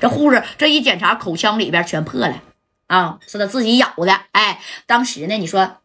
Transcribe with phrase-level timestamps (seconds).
[0.00, 2.42] 这护士这一检查，口腔里边全破了
[2.86, 4.20] 啊，是他自己咬的。
[4.32, 5.78] 哎，当时呢，你说。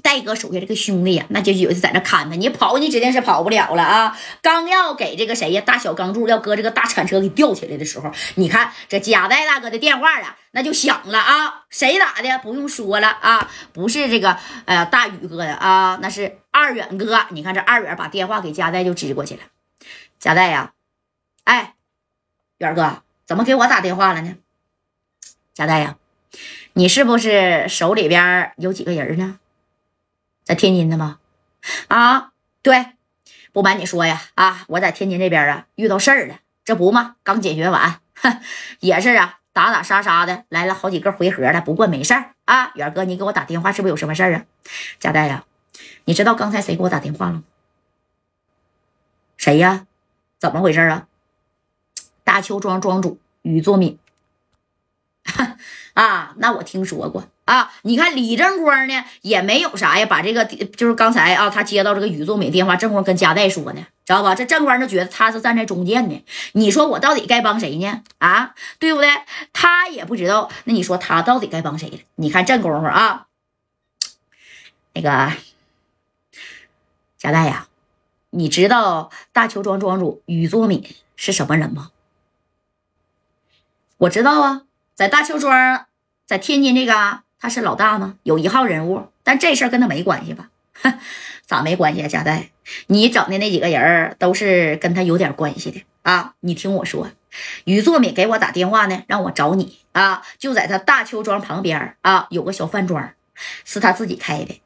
[0.00, 4.16] 戴哥手下这个兄弟呀，那就有的在那看他，你跑你指定是跑不了了啊！
[4.40, 11.64] 刚要给这个谁呀，大小钢柱要搁这个大铲车给吊起来的时候，你看这贾代大哥的电话啊，那就响了啊！
[11.68, 12.38] 谁打的？
[12.38, 17.26] 不用说了啊，不是这个呃大宇哥的啊，那是二远哥。
[17.30, 19.40] 你看这二远把电话给贾代就支过去了。
[20.20, 20.74] 贾代呀，
[21.42, 21.74] 哎，
[22.58, 24.36] 远哥怎么给我打电话了呢？
[25.52, 25.98] 贾代呀，
[26.72, 29.38] 你是不是手里边有几个人呢？
[30.44, 31.18] 在天津的吗？
[31.88, 32.94] 啊，对，
[33.52, 38.00] 不瞒你说呀，啊，我在天津这边啊遇到事儿了，这不嘛，刚解决完，
[38.80, 42.72] 也是啊，打打杀杀的来了好几个回合了，不过没事儿啊。
[42.76, 44.46] 远哥，你给我打电话是不是有什么事儿啊？
[44.98, 45.44] 贾代呀，
[46.06, 47.42] 你知道刚才谁给我打电话了吗？
[49.36, 49.86] 谁呀？
[50.38, 51.06] 怎么回事啊？
[52.28, 53.98] 大邱庄庄主于作敏。
[55.94, 57.72] 啊，那我听说过啊。
[57.80, 64.34] 你看李正光呢，也没有啥呀，把这个就是刚才啊，他接到这个于作敏电话，正光跟加代说呢，知道吧？
[64.34, 66.22] 这正光就觉得他是站在中间的。
[66.52, 68.02] 你说我到底该帮谁呢？
[68.18, 69.08] 啊，对不对？
[69.54, 70.50] 他也不知道。
[70.64, 71.98] 那你说他到底该帮谁了？
[72.16, 73.26] 你看这功夫啊，
[74.92, 75.32] 那个
[77.16, 77.68] 加代呀，
[78.28, 81.90] 你知道大邱庄庄主于作敏是什么人吗？
[83.98, 84.62] 我知道啊。
[84.94, 85.86] 在大邱庄，
[86.26, 88.16] 在天津这个他是老大吗？
[88.24, 90.50] 有一号人物，但这事儿跟他没关系吧？
[91.46, 92.08] 咋没关系啊？
[92.08, 92.50] 贾代，
[92.88, 96.34] 你整的那几个人都是跟他有点关系的啊！
[96.40, 97.10] 你听我说，
[97.64, 103.12] 于作敏给我打电话呢，让我找你啊，就在他大邱庄旁边啊，有个小饭庄，
[103.64, 104.60] 是他自己开的。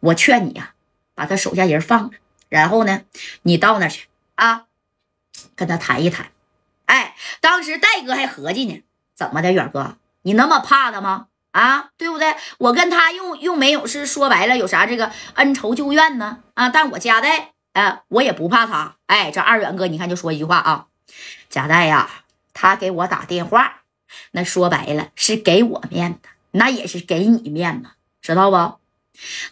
[0.00, 0.74] 我劝你呀，
[1.14, 2.10] 把他手下人放了，
[2.50, 3.02] 然后呢，
[3.42, 4.66] 你到那去啊，
[5.54, 6.26] 跟他谈一谈。
[6.86, 8.82] 哎，当时戴哥还合计呢。
[9.14, 11.28] 怎么的，远哥，你那么怕他吗？
[11.52, 12.34] 啊，对不对？
[12.58, 16.40] 我跟他又又没有是说白了有啥这个恩仇旧怨呢？
[16.52, 18.96] 啊，但我家代，啊，我也不怕他。
[19.06, 20.86] 哎，这二远哥，你看就说一句话啊，
[21.48, 23.82] 贾代呀，他给我打电话，
[24.32, 26.18] 那说白了是给我面子，
[26.50, 27.88] 那也是给你面子，
[28.20, 28.78] 知道不？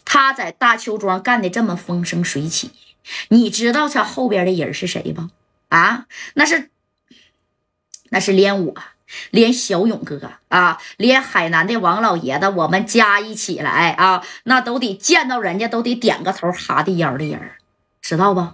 [0.04, 2.70] 他在大邱庄干的这么风生水起，
[3.28, 5.30] 你知道他后边的人是谁不？
[5.70, 6.70] 啊，那是，
[8.14, 8.72] 那是连我。
[9.30, 17.38] 连小勇哥啊，连海南的王老爷子，我们加一起来啊，那都得见到人家都得点个头哈地腰的人，
[18.00, 18.48] 知道不？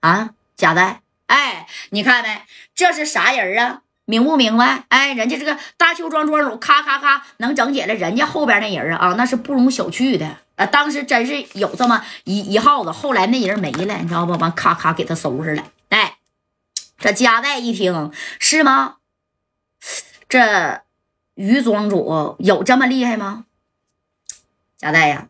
[0.00, 2.42] 啊，贾代，哎，你看没？
[2.74, 3.82] 这是啥人啊？
[4.06, 4.84] 明不明白？
[4.88, 10.64] 哎，人家这个大邱庄庄主，咔咔咔能整起来，人家后边那人啊啊，那是不容小觑的啊。
[10.64, 14.32] 当时真是有这么一一号子，后来那人没了，你知道不？
[14.32, 15.62] 完咔咔给他收拾了。
[16.98, 18.96] 这贾代一听是吗？
[20.28, 20.82] 这
[21.34, 23.44] 于庄主有这么厉害吗？
[24.76, 25.28] 贾代呀，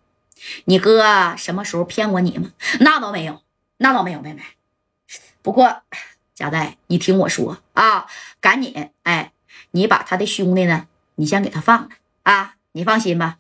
[0.64, 2.52] 你哥什么时候骗过你吗？
[2.80, 3.42] 那倒没有，
[3.76, 4.42] 那倒没有，妹妹。
[5.42, 5.82] 不过
[6.34, 8.06] 贾代，你听我说啊，
[8.40, 9.32] 赶紧哎，
[9.72, 11.90] 你把他的兄弟呢，你先给他放了
[12.22, 12.54] 啊。
[12.72, 13.38] 你放心吧，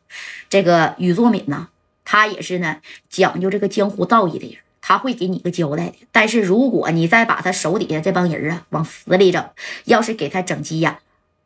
[0.48, 1.68] 这个宇作敏呢，
[2.04, 5.96] 他也是呢讲究这个江湖道义的人，他会给你个交代的。
[6.10, 9.50] 但是如果你再把他手底下这帮人啊往死里整，
[9.84, 10.96] 要是给他整急眼。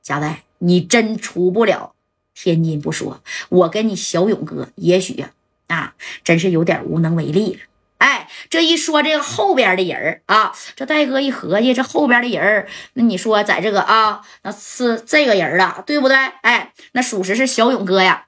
[0.01, 1.93] 贾代，你真出不了
[2.35, 5.25] 天津不说，我跟你小勇哥也许
[5.67, 7.61] 啊，真是有点无能为力了。
[7.99, 16.17] 哎，这一说这个后边的人啊，这戴哥一合计，这后边的人那你说在这个啊，那是这个人了，对不对？
[16.43, 18.27] 哎，那属实是小勇哥呀，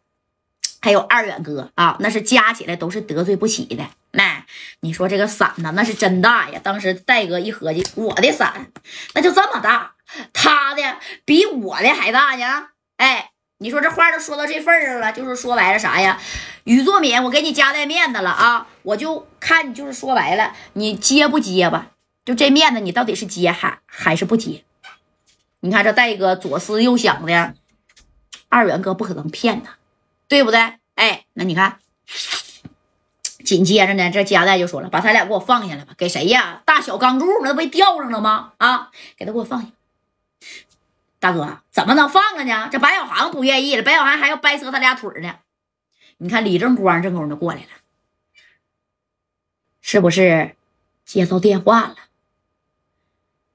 [0.80, 3.84] 还有二远哥啊，那是加起来都是得罪不起的。
[4.14, 4.44] 那
[4.80, 6.60] 你说这个伞呢，那是真大呀。
[6.62, 8.70] 当时戴哥一合计，我的伞
[9.14, 9.94] 那就这么大。
[10.32, 10.82] 他的
[11.24, 16.20] 比我的还大呢，哎，你说这话都说到这份上了，就是说白了啥呀？
[16.62, 21.88] 于作敏，我给你加带面子了啊，我就看你就是说白了，你接不接吧？
[22.24, 24.64] 就这面子，你到底是接还还是不接？
[25.60, 27.54] 你看这戴哥左思右想的，
[28.48, 29.76] 二元哥不可能骗他，
[30.28, 30.74] 对不对？
[30.94, 31.78] 哎，那你看，
[33.44, 35.92] 紧接着呢，这加代就说了，把他俩给我放下来吧。
[35.98, 36.62] 给谁呀？
[36.64, 38.54] 大小钢柱那不被吊上了吗？
[38.56, 39.68] 啊，给他给我放下。
[41.20, 42.68] 大哥怎么能放了呢？
[42.72, 45.36] 这白小航不愿意了，白小航还要掰折他俩腿呢。
[46.16, 47.68] 你看李正光这功夫就过来了，
[49.80, 50.56] 是不是
[51.04, 51.96] 接到电话了？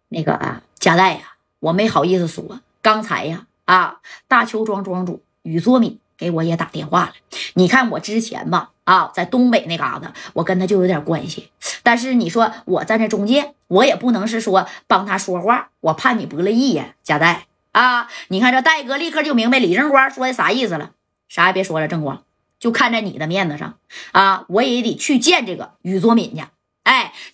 [0.09, 7.13] 那个贾代呀，我没好意思说，刚才呀啊，大邱庄庄主宇作敏给我也打电话了。
[7.56, 8.71] 你看我之前吧。
[8.89, 11.51] 啊，在东北那嘎达，我跟他就有点关系。
[11.83, 18.09] 但是你说我站在中介，我也不能是说帮他说话，我怕你不乐意呀，贾代啊！
[18.30, 20.89] 你看这戴哥立刻就明白李正光说的啥意思了，
[21.27, 22.24] 啥也别说了，正光
[22.59, 23.75] 就看在你的面子上
[24.12, 26.42] 啊，我也得去见这个于作敏去。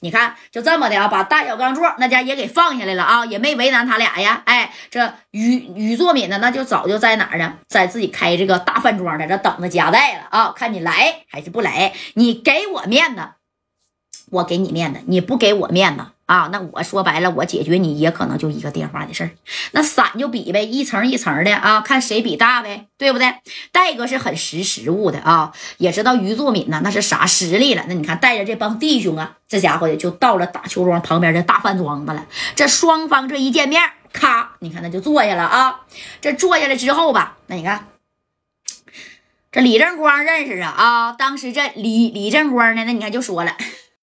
[0.01, 4.41] 你看，就这么的啊，把大小钢珠那家也给放下来了啊，也没为难他俩呀。
[4.45, 10.53] 哎，这于于作敏呢，那就早就在哪呢，在自己开这个大饭庄，在这等着夹带了啊。
[10.55, 13.21] 看你来还是不来，你给我面子，
[14.31, 16.05] 我给你面子；你不给我面子。
[16.25, 19.29] 啊，那我说白了，我解决你也可能就一个电话的事儿。
[19.73, 23.35] 那伞就比呗，一层一层的啊，看谁比大呗，对不对？
[23.71, 27.85] 戴哥是很识时务的啊，也知道于作敏呢那是啥实力了。
[27.87, 32.25] 那你看带着这帮弟兄啊，这家伙也就到了大邱庄旁边的大饭庄子了。
[32.55, 35.81] 这双方这一见面，咔，你看那就坐下了啊。
[36.21, 37.87] 这坐下来之后吧，那你看
[39.51, 43.55] 这李正光认识啊啊，当时这李李正光呢，那你看就说了。